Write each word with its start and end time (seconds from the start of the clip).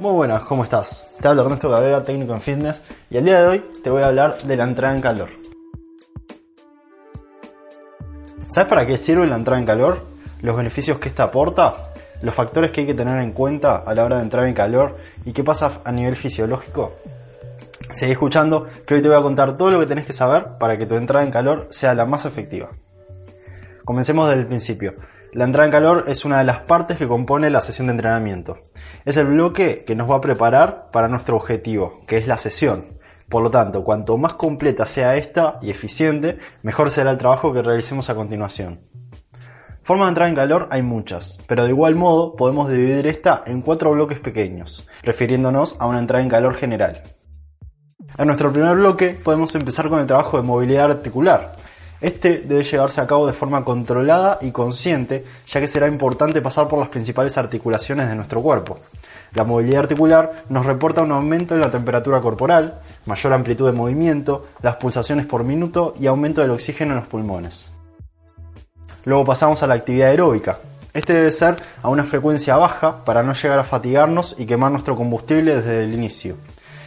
Muy 0.00 0.12
buenas, 0.12 0.42
¿cómo 0.42 0.64
estás? 0.64 1.14
Te 1.20 1.28
hablo 1.28 1.42
Ernesto 1.42 1.70
Cabrera, 1.70 2.02
técnico 2.02 2.34
en 2.34 2.40
fitness, 2.40 2.82
y 3.10 3.16
el 3.16 3.24
día 3.24 3.40
de 3.40 3.46
hoy 3.46 3.64
te 3.84 3.90
voy 3.90 4.02
a 4.02 4.08
hablar 4.08 4.36
de 4.38 4.56
la 4.56 4.64
entrada 4.64 4.92
en 4.92 5.00
calor. 5.00 5.28
¿Sabes 8.48 8.68
para 8.68 8.84
qué 8.86 8.96
sirve 8.96 9.24
la 9.28 9.36
entrada 9.36 9.60
en 9.60 9.66
calor? 9.66 10.04
¿Los 10.42 10.56
beneficios 10.56 10.98
que 10.98 11.08
esta 11.08 11.22
aporta? 11.22 11.76
¿Los 12.22 12.34
factores 12.34 12.72
que 12.72 12.80
hay 12.80 12.88
que 12.88 12.94
tener 12.94 13.22
en 13.22 13.30
cuenta 13.30 13.84
a 13.86 13.94
la 13.94 14.04
hora 14.04 14.16
de 14.16 14.24
entrar 14.24 14.48
en 14.48 14.54
calor? 14.54 14.96
¿Y 15.24 15.32
qué 15.32 15.44
pasa 15.44 15.80
a 15.84 15.92
nivel 15.92 16.16
fisiológico? 16.16 16.94
Seguí 17.92 18.12
escuchando 18.12 18.66
que 18.84 18.94
hoy 18.94 19.02
te 19.02 19.06
voy 19.06 19.16
a 19.16 19.22
contar 19.22 19.56
todo 19.56 19.70
lo 19.70 19.78
que 19.78 19.86
tenés 19.86 20.06
que 20.06 20.12
saber 20.12 20.58
para 20.58 20.76
que 20.76 20.86
tu 20.86 20.96
entrada 20.96 21.24
en 21.24 21.30
calor 21.30 21.68
sea 21.70 21.94
la 21.94 22.04
más 22.04 22.26
efectiva. 22.26 22.70
Comencemos 23.84 24.26
desde 24.26 24.40
el 24.40 24.48
principio. 24.48 24.94
La 25.34 25.46
entrada 25.46 25.66
en 25.66 25.72
calor 25.72 26.04
es 26.06 26.24
una 26.24 26.38
de 26.38 26.44
las 26.44 26.60
partes 26.60 26.96
que 26.96 27.08
compone 27.08 27.50
la 27.50 27.60
sesión 27.60 27.88
de 27.88 27.94
entrenamiento. 27.94 28.58
Es 29.04 29.16
el 29.16 29.26
bloque 29.26 29.82
que 29.84 29.96
nos 29.96 30.08
va 30.08 30.16
a 30.16 30.20
preparar 30.20 30.90
para 30.92 31.08
nuestro 31.08 31.34
objetivo, 31.34 32.02
que 32.06 32.18
es 32.18 32.28
la 32.28 32.38
sesión. 32.38 33.00
Por 33.28 33.42
lo 33.42 33.50
tanto, 33.50 33.82
cuanto 33.82 34.16
más 34.16 34.34
completa 34.34 34.86
sea 34.86 35.16
esta 35.16 35.58
y 35.60 35.70
eficiente, 35.70 36.38
mejor 36.62 36.92
será 36.92 37.10
el 37.10 37.18
trabajo 37.18 37.52
que 37.52 37.62
realicemos 37.62 38.08
a 38.10 38.14
continuación. 38.14 38.78
Formas 39.82 40.06
de 40.06 40.10
entrar 40.10 40.28
en 40.28 40.36
calor 40.36 40.68
hay 40.70 40.82
muchas, 40.82 41.40
pero 41.48 41.64
de 41.64 41.70
igual 41.70 41.96
modo 41.96 42.36
podemos 42.36 42.70
dividir 42.70 43.04
esta 43.08 43.42
en 43.44 43.60
cuatro 43.60 43.90
bloques 43.90 44.20
pequeños, 44.20 44.88
refiriéndonos 45.02 45.74
a 45.80 45.86
una 45.86 45.98
entrada 45.98 46.22
en 46.22 46.30
calor 46.30 46.54
general. 46.54 47.02
En 48.18 48.28
nuestro 48.28 48.52
primer 48.52 48.76
bloque 48.76 49.18
podemos 49.24 49.52
empezar 49.56 49.88
con 49.88 49.98
el 49.98 50.06
trabajo 50.06 50.36
de 50.36 50.44
movilidad 50.44 50.92
articular, 50.92 51.56
este 52.04 52.38
debe 52.40 52.62
llevarse 52.62 53.00
a 53.00 53.06
cabo 53.06 53.26
de 53.26 53.32
forma 53.32 53.64
controlada 53.64 54.38
y 54.42 54.50
consciente, 54.50 55.24
ya 55.46 55.60
que 55.60 55.68
será 55.68 55.88
importante 55.88 56.42
pasar 56.42 56.68
por 56.68 56.78
las 56.78 56.88
principales 56.88 57.38
articulaciones 57.38 58.08
de 58.08 58.14
nuestro 58.14 58.42
cuerpo. 58.42 58.78
La 59.32 59.44
movilidad 59.44 59.84
articular 59.84 60.44
nos 60.48 60.66
reporta 60.66 61.02
un 61.02 61.12
aumento 61.12 61.54
en 61.54 61.60
la 61.60 61.70
temperatura 61.70 62.20
corporal, 62.20 62.80
mayor 63.06 63.32
amplitud 63.32 63.66
de 63.66 63.72
movimiento, 63.72 64.46
las 64.62 64.76
pulsaciones 64.76 65.26
por 65.26 65.44
minuto 65.44 65.94
y 65.98 66.06
aumento 66.06 66.40
del 66.40 66.50
oxígeno 66.50 66.92
en 66.92 67.00
los 67.00 67.08
pulmones. 67.08 67.70
Luego 69.04 69.24
pasamos 69.24 69.62
a 69.62 69.66
la 69.66 69.74
actividad 69.74 70.10
aeróbica. 70.10 70.58
Este 70.92 71.14
debe 71.14 71.32
ser 71.32 71.56
a 71.82 71.88
una 71.88 72.04
frecuencia 72.04 72.56
baja 72.56 73.04
para 73.04 73.22
no 73.22 73.32
llegar 73.32 73.58
a 73.58 73.64
fatigarnos 73.64 74.36
y 74.38 74.46
quemar 74.46 74.70
nuestro 74.70 74.94
combustible 74.94 75.56
desde 75.56 75.84
el 75.84 75.94
inicio. 75.94 76.36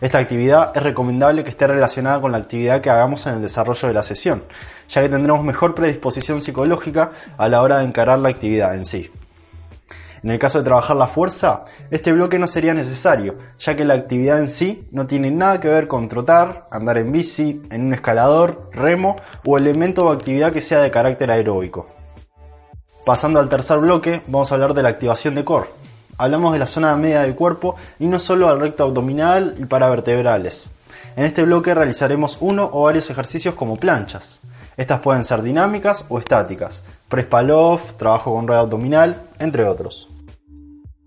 Esta 0.00 0.18
actividad 0.18 0.70
es 0.76 0.82
recomendable 0.82 1.42
que 1.42 1.50
esté 1.50 1.66
relacionada 1.66 2.20
con 2.20 2.30
la 2.30 2.38
actividad 2.38 2.80
que 2.80 2.90
hagamos 2.90 3.26
en 3.26 3.34
el 3.34 3.42
desarrollo 3.42 3.88
de 3.88 3.94
la 3.94 4.04
sesión, 4.04 4.44
ya 4.88 5.02
que 5.02 5.08
tendremos 5.08 5.42
mejor 5.42 5.74
predisposición 5.74 6.40
psicológica 6.40 7.10
a 7.36 7.48
la 7.48 7.62
hora 7.62 7.78
de 7.78 7.84
encarar 7.84 8.20
la 8.20 8.28
actividad 8.28 8.76
en 8.76 8.84
sí. 8.84 9.10
En 10.22 10.30
el 10.30 10.38
caso 10.38 10.58
de 10.58 10.64
trabajar 10.64 10.96
la 10.96 11.08
fuerza, 11.08 11.64
este 11.90 12.12
bloque 12.12 12.38
no 12.38 12.46
sería 12.46 12.74
necesario, 12.74 13.38
ya 13.58 13.74
que 13.74 13.84
la 13.84 13.94
actividad 13.94 14.38
en 14.38 14.48
sí 14.48 14.88
no 14.92 15.06
tiene 15.06 15.30
nada 15.30 15.60
que 15.60 15.68
ver 15.68 15.88
con 15.88 16.08
trotar, 16.08 16.68
andar 16.70 16.98
en 16.98 17.10
bici, 17.10 17.62
en 17.70 17.86
un 17.86 17.94
escalador, 17.94 18.70
remo 18.72 19.16
o 19.44 19.56
elemento 19.56 20.06
o 20.06 20.12
actividad 20.12 20.52
que 20.52 20.60
sea 20.60 20.80
de 20.80 20.90
carácter 20.90 21.30
aeróbico. 21.30 21.86
Pasando 23.04 23.40
al 23.40 23.48
tercer 23.48 23.78
bloque, 23.78 24.22
vamos 24.26 24.50
a 24.50 24.54
hablar 24.54 24.74
de 24.74 24.82
la 24.82 24.90
activación 24.90 25.34
de 25.34 25.44
core 25.44 25.68
hablamos 26.18 26.52
de 26.52 26.58
la 26.58 26.66
zona 26.66 26.94
media 26.96 27.22
del 27.22 27.34
cuerpo 27.34 27.76
y 27.98 28.06
no 28.06 28.18
solo 28.18 28.48
al 28.48 28.60
recto 28.60 28.84
abdominal 28.84 29.54
y 29.58 29.64
paravertebrales. 29.64 30.70
En 31.16 31.24
este 31.24 31.44
bloque 31.44 31.74
realizaremos 31.74 32.36
uno 32.40 32.68
o 32.72 32.84
varios 32.84 33.08
ejercicios 33.08 33.54
como 33.54 33.76
planchas. 33.76 34.40
Estas 34.76 35.00
pueden 35.00 35.24
ser 35.24 35.42
dinámicas 35.42 36.04
o 36.08 36.18
estáticas, 36.18 36.84
press 37.08 37.26
pull-off, 37.26 37.94
trabajo 37.96 38.34
con 38.34 38.46
rueda 38.46 38.60
abdominal, 38.60 39.22
entre 39.38 39.64
otros. 39.66 40.08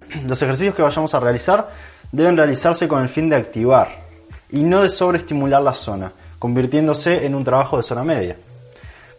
Los 0.25 0.41
ejercicios 0.41 0.75
que 0.75 0.81
vayamos 0.81 1.13
a 1.13 1.19
realizar 1.19 1.69
deben 2.11 2.35
realizarse 2.35 2.87
con 2.87 3.01
el 3.01 3.09
fin 3.09 3.29
de 3.29 3.35
activar 3.35 3.89
y 4.49 4.63
no 4.63 4.81
de 4.81 4.89
sobreestimular 4.89 5.61
la 5.61 5.73
zona, 5.73 6.11
convirtiéndose 6.39 7.25
en 7.25 7.35
un 7.35 7.45
trabajo 7.45 7.77
de 7.77 7.83
zona 7.83 8.03
media. 8.03 8.35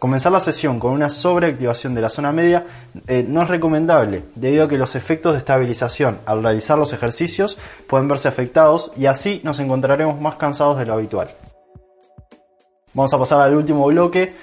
Comenzar 0.03 0.33
la 0.33 0.41
sesión 0.41 0.81
con 0.81 0.91
una 0.91 1.09
sobreactivación 1.09 1.95
de 1.95 2.01
la 2.01 2.09
zona 2.09 2.33
media 2.33 2.65
eh, 3.07 3.25
no 3.25 3.41
es 3.41 3.47
recomendable, 3.47 4.23
debido 4.35 4.65
a 4.65 4.67
que 4.67 4.77
los 4.77 4.97
efectos 4.97 5.31
de 5.31 5.39
estabilización 5.39 6.19
al 6.25 6.43
realizar 6.43 6.77
los 6.77 6.91
ejercicios 6.91 7.57
pueden 7.87 8.09
verse 8.09 8.27
afectados 8.27 8.91
y 8.97 9.05
así 9.05 9.39
nos 9.45 9.61
encontraremos 9.61 10.19
más 10.19 10.35
cansados 10.35 10.77
de 10.77 10.85
lo 10.85 10.95
habitual. 10.95 11.33
Vamos 12.93 13.13
a 13.13 13.17
pasar 13.17 13.39
al 13.39 13.55
último 13.55 13.85
bloque 13.85 14.35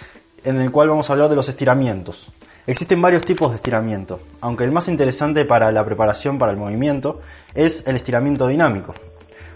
en 0.45 0.63
el 0.63 0.71
cual 0.71 0.89
vamos 0.89 1.11
a 1.11 1.13
hablar 1.13 1.29
de 1.29 1.37
los 1.37 1.51
estiramientos. 1.51 2.29
Existen 2.67 3.03
varios 3.03 3.27
tipos 3.27 3.51
de 3.51 3.57
estiramiento, 3.57 4.19
aunque 4.41 4.65
el 4.65 4.73
más 4.73 4.89
interesante 4.89 5.45
para 5.45 5.71
la 5.73 5.85
preparación 5.85 6.39
para 6.39 6.53
el 6.53 6.59
movimiento 6.59 7.21
es 7.55 7.87
el 7.87 7.97
estiramiento 7.97 8.47
dinámico, 8.47 8.95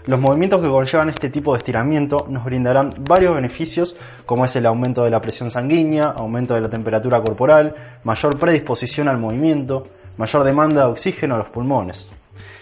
los 0.07 0.19
movimientos 0.19 0.61
que 0.61 0.69
conllevan 0.69 1.09
este 1.09 1.29
tipo 1.29 1.53
de 1.53 1.57
estiramiento 1.57 2.27
nos 2.29 2.45
brindarán 2.45 2.91
varios 3.07 3.33
beneficios 3.33 3.97
como 4.25 4.45
es 4.45 4.55
el 4.55 4.67
aumento 4.67 5.03
de 5.03 5.09
la 5.09 5.19
presión 5.19 5.49
sanguínea, 5.49 6.09
aumento 6.09 6.53
de 6.53 6.61
la 6.61 6.69
temperatura 6.69 7.21
corporal, 7.23 7.75
mayor 8.03 8.37
predisposición 8.37 9.07
al 9.07 9.17
movimiento, 9.17 9.83
mayor 10.17 10.43
demanda 10.43 10.85
de 10.85 10.91
oxígeno 10.91 11.35
a 11.35 11.39
los 11.39 11.47
pulmones. 11.47 12.11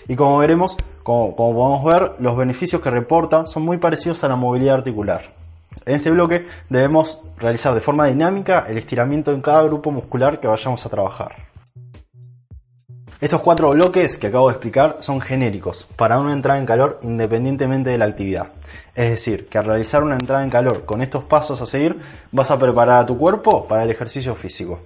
Y 0.07 0.15
como 0.15 0.37
veremos, 0.37 0.77
como, 1.03 1.35
podemos 1.35 1.83
ver, 1.83 2.13
los 2.19 2.37
beneficios 2.37 2.81
que 2.81 2.89
reporta 2.89 3.45
son 3.45 3.63
muy 3.63 3.77
parecidos 3.77 4.23
a 4.23 4.29
la 4.29 4.35
movilidad 4.37 4.75
articular. 4.75 5.33
En 5.85 5.95
este 5.95 6.11
bloque 6.11 6.47
debemos 6.69 7.23
realizar 7.37 7.73
de 7.73 7.81
forma 7.81 8.05
dinámica 8.05 8.65
el 8.69 8.77
estiramiento 8.77 9.31
en 9.31 9.41
cada 9.41 9.63
grupo 9.63 9.91
muscular 9.91 10.39
que 10.39 10.47
vayamos 10.47 10.85
a 10.85 10.89
trabajar. 10.89 11.52
Estos 13.23 13.39
cuatro 13.39 13.69
bloques 13.69 14.17
que 14.17 14.27
acabo 14.27 14.49
de 14.49 14.55
explicar 14.55 14.97
son 14.99 15.21
genéricos 15.21 15.87
para 15.95 16.19
una 16.19 16.33
entrada 16.33 16.59
en 16.59 16.65
calor 16.65 16.99
independientemente 17.03 17.89
de 17.89 17.97
la 17.97 18.03
actividad. 18.03 18.47
Es 18.95 19.11
decir, 19.11 19.47
que 19.47 19.57
al 19.57 19.63
realizar 19.63 20.03
una 20.03 20.15
entrada 20.15 20.43
en 20.43 20.49
calor 20.49 20.83
con 20.83 21.01
estos 21.01 21.23
pasos 21.23 21.61
a 21.61 21.65
seguir 21.65 21.97
vas 22.33 22.51
a 22.51 22.59
preparar 22.59 22.97
a 22.97 23.05
tu 23.05 23.17
cuerpo 23.17 23.65
para 23.65 23.83
el 23.83 23.91
ejercicio 23.91 24.35
físico. 24.35 24.81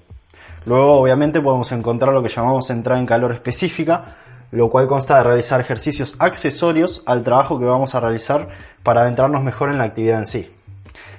Luego 0.67 0.99
obviamente 0.99 1.41
podemos 1.41 1.71
encontrar 1.71 2.13
lo 2.13 2.21
que 2.21 2.29
llamamos 2.29 2.69
entrada 2.69 2.99
en 2.99 3.07
calor 3.07 3.31
específica, 3.31 4.17
lo 4.51 4.69
cual 4.69 4.85
consta 4.85 5.17
de 5.17 5.23
realizar 5.23 5.59
ejercicios 5.59 6.15
accesorios 6.19 7.01
al 7.07 7.23
trabajo 7.23 7.57
que 7.57 7.65
vamos 7.65 7.95
a 7.95 8.01
realizar 8.01 8.49
para 8.83 9.01
adentrarnos 9.01 9.41
mejor 9.41 9.71
en 9.71 9.79
la 9.79 9.85
actividad 9.85 10.19
en 10.19 10.27
sí. 10.27 10.51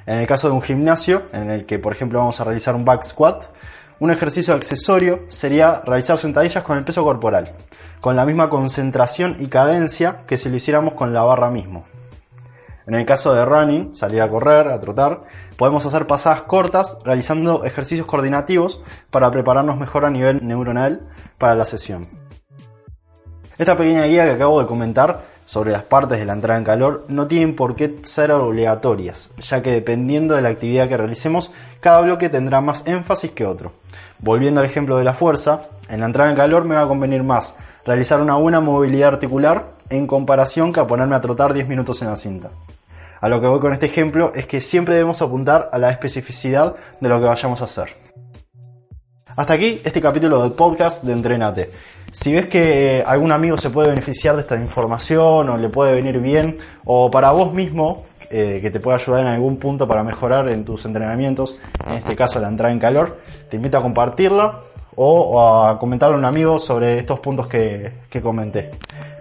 En 0.07 0.19
el 0.19 0.27
caso 0.29 0.47
de 0.51 0.55
un 0.55 0.63
gimnasio, 0.63 1.25
en 1.33 1.51
el 1.51 1.67
que 1.67 1.81
por 1.81 1.93
ejemplo 1.93 2.21
vamos 2.21 2.41
a 2.41 2.45
realizar 2.45 2.77
un 2.77 2.85
back 2.85 3.03
squat, 3.03 3.58
un 4.01 4.11
ejercicio 4.11 4.55
accesorio 4.55 5.25
sería 5.29 5.83
realizar 5.85 6.19
sentadillas 6.19 6.63
con 6.65 6.79
el 6.79 6.85
peso 6.85 7.03
corporal, 7.03 7.53
con 8.01 8.17
la 8.17 8.25
misma 8.25 8.49
concentración 8.49 9.37
y 9.41 9.49
cadencia 9.49 10.23
que 10.27 10.39
si 10.39 10.49
lo 10.49 10.57
hiciéramos 10.57 10.95
con 10.95 11.13
la 11.13 11.23
barra 11.25 11.51
mismo. 11.51 11.83
En 12.87 12.95
el 12.95 13.05
caso 13.05 13.35
de 13.35 13.45
running, 13.45 13.95
salir 13.95 14.23
a 14.23 14.31
correr, 14.31 14.69
a 14.69 14.81
trotar, 14.81 15.23
podemos 15.59 15.85
hacer 15.85 16.07
pasadas 16.07 16.43
cortas 16.43 16.99
realizando 17.05 17.65
ejercicios 17.65 18.07
coordinativos 18.07 18.83
para 19.11 19.31
prepararnos 19.31 19.77
mejor 19.77 20.07
a 20.07 20.11
nivel 20.11 20.47
neuronal 20.47 21.07
para 21.37 21.55
la 21.55 21.67
sesión. 21.67 22.09
Esta 23.59 23.77
pequeña 23.77 24.05
guía 24.05 24.25
que 24.25 24.31
acabo 24.31 24.61
de 24.61 24.67
comentar 24.67 25.21
sobre 25.49 25.73
las 25.73 25.83
partes 25.83 26.19
de 26.19 26.27
la 26.27 26.35
entrada 26.35 26.59
en 26.59 26.65
calor 26.65 27.07
no 27.09 27.27
tienen 27.27 27.57
por 27.57 27.75
qué 27.75 28.01
ser 28.03 28.33
obligatorias, 28.33 29.31
ya 29.39 29.63
que 29.63 29.73
dependiendo 29.73 30.35
de 30.35 30.43
la 30.43 30.51
actividad 30.51 30.91
que 30.91 30.99
realicemos, 30.99 31.53
cada 31.81 32.03
bloque 32.03 32.29
tendrá 32.29 32.61
más 32.61 32.87
énfasis 32.87 33.31
que 33.31 33.47
otro. 33.47 33.73
Volviendo 34.19 34.61
al 34.61 34.67
ejemplo 34.67 34.99
de 34.99 35.05
la 35.05 35.15
fuerza, 35.15 35.63
en 35.89 36.01
la 36.01 36.07
entrada 36.07 36.29
en 36.29 36.37
calor 36.37 36.67
me 36.67 36.75
va 36.75 36.83
a 36.83 36.87
convenir 36.87 37.23
más 37.23 37.57
realizar 37.87 38.21
una 38.21 38.35
buena 38.35 38.61
movilidad 38.61 39.15
articular 39.15 39.73
en 39.89 40.07
comparación 40.07 40.71
que 40.71 40.81
a 40.81 40.87
ponerme 40.87 41.17
a 41.17 41.23
trotar 41.23 41.55
10 41.55 41.67
minutos 41.67 42.03
en 42.03 42.09
la 42.09 42.17
cinta. 42.17 42.51
A 43.19 43.31
lo 43.31 43.41
que 43.41 43.47
voy 43.47 43.59
con 43.59 43.73
este 43.73 43.87
ejemplo 43.87 44.33
es 44.35 44.45
que 44.45 44.61
siempre 44.61 44.97
debemos 44.97 45.23
apuntar 45.23 45.71
a 45.73 45.79
la 45.79 45.91
especificidad 45.91 46.77
de 47.01 47.09
lo 47.09 47.19
que 47.21 47.27
vayamos 47.27 47.63
a 47.63 47.65
hacer. 47.65 47.97
Hasta 49.35 49.55
aquí 49.55 49.81
este 49.83 50.03
capítulo 50.03 50.43
del 50.43 50.53
podcast 50.53 51.05
de 51.05 51.15
Entrenate. 51.15 51.71
Si 52.11 52.33
ves 52.33 52.47
que 52.47 53.05
algún 53.07 53.33
amigo 53.33 53.57
se 53.59 53.71
puede 53.71 53.89
beneficiar 53.91 54.35
de 54.37 54.43
esta 54.43 54.57
información 54.57 55.49
o 55.49 55.57
le 55.57 55.69
puede 55.69 55.95
venir 55.95 56.21
bien, 56.21 56.59
o 56.85 57.11
para 57.11 57.31
vos 57.33 57.53
mismo, 57.53 58.05
eh, 58.31 58.61
que 58.63 58.71
te 58.71 58.81
pueda 58.81 58.97
ayudar 58.97 59.21
en 59.21 59.27
algún 59.29 59.59
punto 59.59 59.87
para 59.87 60.03
mejorar 60.03 60.51
en 60.51 60.65
tus 60.65 60.85
entrenamientos, 60.85 61.59
en 61.87 61.95
este 61.97 62.17
caso 62.17 62.41
la 62.41 62.49
entrada 62.49 62.73
en 62.73 62.79
calor, 62.79 63.21
te 63.51 63.57
invito 63.57 63.79
a 63.79 63.83
compartirla 63.83 64.61
o, 64.97 65.67
a 65.67 65.79
comentarle 65.79 66.17
a 66.17 66.19
un 66.19 66.25
amigo 66.25 66.59
sobre 66.59 66.99
estos 66.99 67.21
puntos 67.21 67.47
que 67.47 68.21
comenté. 68.23 68.71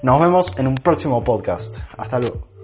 Nos 0.01 0.21
vemos 0.21 0.57
en 0.59 0.67
un 0.67 0.75
próximo 0.75 1.23
podcast. 1.23 1.77
Hasta 1.97 2.19
luego. 2.19 2.56